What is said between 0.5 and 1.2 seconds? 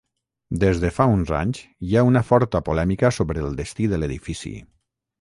Des de fa